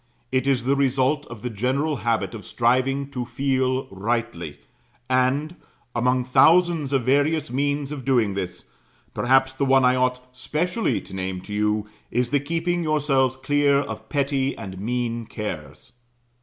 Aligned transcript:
It 0.31 0.47
is 0.47 0.63
the 0.63 0.75
result 0.75 1.27
of 1.27 1.43
the 1.43 1.49
general 1.51 1.97
habit 1.97 2.33
of 2.33 2.43
striving 2.43 3.11
to 3.11 3.23
feel 3.23 3.85
rightly; 3.91 4.57
and, 5.07 5.55
among 5.93 6.23
thousands 6.23 6.91
of 6.91 7.03
various 7.03 7.51
means 7.51 7.91
of 7.91 8.03
doing 8.03 8.33
this, 8.33 8.65
perhaps 9.13 9.53
the 9.53 9.63
one 9.63 9.85
I 9.85 9.95
ought 9.95 10.19
specially 10.35 11.01
to 11.01 11.13
name 11.13 11.39
to 11.41 11.53
you, 11.53 11.87
is 12.09 12.31
the 12.31 12.39
keeping 12.39 12.81
yourselves 12.81 13.37
clear 13.37 13.77
of 13.77 14.09
petty 14.09 14.57
and 14.57 14.79
mean 14.79 15.27
cares. 15.27 15.91